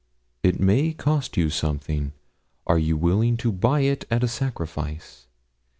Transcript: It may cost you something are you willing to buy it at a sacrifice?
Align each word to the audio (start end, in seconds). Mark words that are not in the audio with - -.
It 0.41 0.59
may 0.59 0.93
cost 0.93 1.37
you 1.37 1.51
something 1.51 2.13
are 2.65 2.79
you 2.79 2.97
willing 2.97 3.37
to 3.37 3.51
buy 3.51 3.81
it 3.81 4.03
at 4.09 4.23
a 4.23 4.27
sacrifice? 4.27 5.27